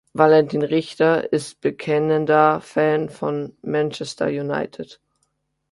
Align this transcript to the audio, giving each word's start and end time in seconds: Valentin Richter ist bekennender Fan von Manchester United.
Valentin 0.15 0.63
Richter 0.63 1.31
ist 1.31 1.61
bekennender 1.61 2.59
Fan 2.59 3.09
von 3.11 3.55
Manchester 3.61 4.25
United. 4.29 4.99